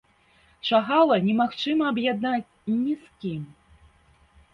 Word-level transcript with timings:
Шагала 0.69 1.17
немагчыма 1.27 1.85
аб'яднаць 1.91 2.53
ні 2.79 2.93
з 3.03 3.13
кім. 3.25 3.45